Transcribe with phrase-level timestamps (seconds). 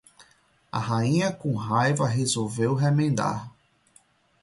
[0.71, 3.51] a rainha com raiva resolveu remendar